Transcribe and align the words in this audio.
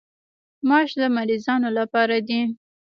ماش 0.69 0.89
د 0.99 1.01
مریضانو 1.15 1.69
لپاره 1.79 2.15
دي. 2.27 2.41